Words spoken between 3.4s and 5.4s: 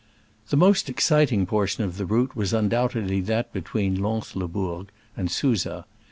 between Lanslebourg and